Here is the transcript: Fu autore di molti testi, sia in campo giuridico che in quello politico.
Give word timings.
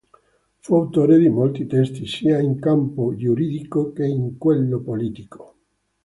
Fu 0.57 0.73
autore 0.73 1.19
di 1.19 1.29
molti 1.29 1.67
testi, 1.67 2.07
sia 2.07 2.39
in 2.39 2.57
campo 2.59 3.15
giuridico 3.15 3.91
che 3.91 4.03
in 4.03 4.39
quello 4.39 4.79
politico. 4.81 5.55